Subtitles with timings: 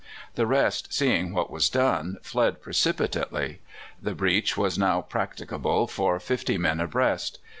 [0.33, 3.61] The rest, seeing what was done, fled precipitately.
[4.01, 7.37] The breach was now practicable for fifty men abreast.